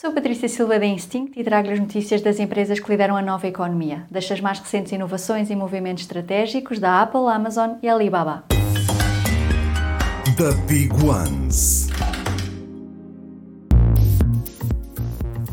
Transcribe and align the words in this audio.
Sou 0.00 0.12
Patrícia 0.12 0.48
Silva 0.48 0.78
da 0.78 0.86
Instinct 0.86 1.38
e 1.38 1.44
trago-lhe 1.44 1.74
as 1.74 1.78
notícias 1.78 2.22
das 2.22 2.40
empresas 2.40 2.80
que 2.80 2.90
lideram 2.90 3.18
a 3.18 3.20
nova 3.20 3.46
economia, 3.46 4.06
das 4.10 4.40
mais 4.40 4.58
recentes 4.58 4.92
inovações 4.92 5.50
e 5.50 5.54
movimentos 5.54 6.04
estratégicos 6.04 6.78
da 6.78 7.02
Apple, 7.02 7.28
Amazon 7.28 7.72
e 7.82 7.86
Alibaba. 7.86 8.44
The 10.38 10.54
Big 10.66 10.90
Ones. 11.04 11.90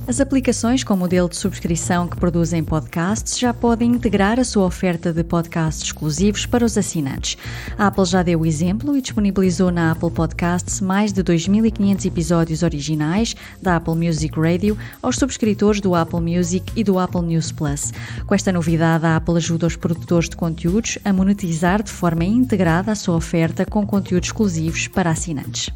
As 0.07 0.21
aplicações 0.21 0.85
com 0.85 0.95
modelo 0.95 1.27
de 1.27 1.35
subscrição 1.35 2.07
que 2.07 2.15
produzem 2.15 2.63
podcasts 2.63 3.37
já 3.37 3.53
podem 3.53 3.91
integrar 3.91 4.39
a 4.39 4.45
sua 4.45 4.63
oferta 4.63 5.11
de 5.11 5.21
podcasts 5.21 5.83
exclusivos 5.83 6.45
para 6.45 6.63
os 6.63 6.77
assinantes. 6.77 7.37
A 7.77 7.87
Apple 7.87 8.05
já 8.05 8.23
deu 8.23 8.39
o 8.39 8.45
exemplo 8.45 8.95
e 8.95 9.01
disponibilizou 9.01 9.69
na 9.69 9.91
Apple 9.91 10.09
Podcasts 10.09 10.79
mais 10.79 11.11
de 11.11 11.21
2.500 11.21 12.05
episódios 12.05 12.63
originais 12.63 13.35
da 13.61 13.75
Apple 13.75 13.95
Music 13.95 14.39
Radio 14.39 14.77
aos 15.03 15.17
subscritores 15.17 15.81
do 15.81 15.93
Apple 15.93 16.21
Music 16.21 16.71
e 16.73 16.85
do 16.85 16.97
Apple 16.97 17.23
News 17.23 17.51
Plus. 17.51 17.91
Com 18.25 18.33
esta 18.33 18.53
novidade, 18.53 19.05
a 19.05 19.17
Apple 19.17 19.35
ajuda 19.35 19.67
os 19.67 19.75
produtores 19.75 20.29
de 20.29 20.37
conteúdos 20.37 20.97
a 21.03 21.11
monetizar 21.11 21.83
de 21.83 21.91
forma 21.91 22.23
integrada 22.23 22.93
a 22.93 22.95
sua 22.95 23.17
oferta 23.17 23.65
com 23.65 23.85
conteúdos 23.85 24.29
exclusivos 24.29 24.87
para 24.87 25.09
assinantes. 25.09 25.69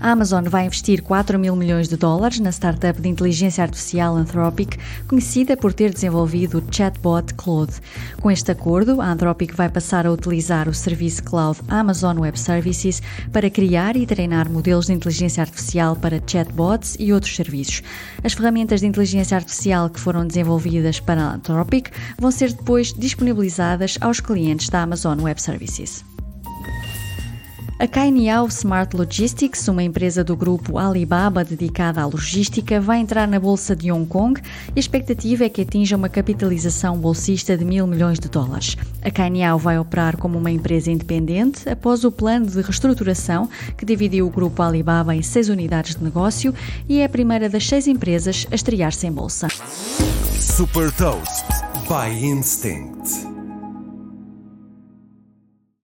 A 0.00 0.12
Amazon 0.12 0.44
vai 0.44 0.64
investir 0.64 1.02
4 1.02 1.36
mil 1.40 1.56
milhões 1.56 1.88
de 1.88 1.96
dólares 1.96 2.38
na 2.38 2.52
startup 2.52 3.00
de 3.00 3.08
inteligência 3.08 3.64
artificial 3.64 4.14
Anthropic, 4.16 4.78
conhecida 5.08 5.56
por 5.56 5.72
ter 5.72 5.92
desenvolvido 5.92 6.58
o 6.58 6.74
chatbot 6.74 7.34
Claude. 7.34 7.74
Com 8.20 8.30
este 8.30 8.52
acordo, 8.52 9.00
a 9.00 9.10
Anthropic 9.10 9.52
vai 9.56 9.68
passar 9.68 10.06
a 10.06 10.12
utilizar 10.12 10.68
o 10.68 10.74
serviço 10.74 11.24
cloud 11.24 11.58
Amazon 11.66 12.16
Web 12.20 12.38
Services 12.38 13.02
para 13.32 13.50
criar 13.50 13.96
e 13.96 14.06
treinar 14.06 14.48
modelos 14.48 14.86
de 14.86 14.92
inteligência 14.92 15.40
artificial 15.40 15.96
para 15.96 16.22
chatbots 16.24 16.96
e 17.00 17.12
outros 17.12 17.34
serviços. 17.34 17.82
As 18.22 18.34
ferramentas 18.34 18.80
de 18.80 18.86
inteligência 18.86 19.36
artificial 19.36 19.90
que 19.90 19.98
foram 19.98 20.24
desenvolvidas 20.24 21.00
para 21.00 21.22
a 21.22 21.34
Anthropic 21.34 21.90
vão 22.20 22.30
ser 22.30 22.52
depois 22.52 22.94
disponibilizadas 22.94 23.98
aos 24.00 24.20
clientes 24.20 24.68
da 24.68 24.80
Amazon 24.82 25.20
Web 25.20 25.42
Services. 25.42 26.04
A 27.80 27.86
Kainiao 27.86 28.48
Smart 28.48 28.96
Logistics, 28.96 29.68
uma 29.68 29.84
empresa 29.84 30.24
do 30.24 30.34
grupo 30.34 30.78
Alibaba 30.78 31.44
dedicada 31.44 32.02
à 32.02 32.06
logística, 32.06 32.80
vai 32.80 32.98
entrar 32.98 33.28
na 33.28 33.38
Bolsa 33.38 33.76
de 33.76 33.92
Hong 33.92 34.04
Kong 34.04 34.40
e 34.40 34.72
a 34.74 34.80
expectativa 34.80 35.44
é 35.44 35.48
que 35.48 35.62
atinja 35.62 35.96
uma 35.96 36.08
capitalização 36.08 36.98
bolsista 36.98 37.56
de 37.56 37.64
mil 37.64 37.86
milhões 37.86 38.18
de 38.18 38.28
dólares. 38.28 38.76
A 39.00 39.12
Kainiao 39.12 39.60
vai 39.60 39.78
operar 39.78 40.16
como 40.16 40.36
uma 40.36 40.50
empresa 40.50 40.90
independente 40.90 41.68
após 41.68 42.02
o 42.02 42.10
plano 42.10 42.46
de 42.46 42.60
reestruturação 42.60 43.48
que 43.76 43.86
dividiu 43.86 44.26
o 44.26 44.30
grupo 44.30 44.60
Alibaba 44.60 45.14
em 45.14 45.22
seis 45.22 45.48
unidades 45.48 45.94
de 45.94 46.02
negócio 46.02 46.52
e 46.88 46.98
é 46.98 47.04
a 47.04 47.08
primeira 47.08 47.48
das 47.48 47.64
seis 47.64 47.86
empresas 47.86 48.44
a 48.50 48.56
estrear-se 48.56 49.06
em 49.06 49.12
bolsa. 49.12 49.46
Super 50.34 50.90
Toast 50.90 51.46
by 51.86 52.26
Instinct. 52.26 53.27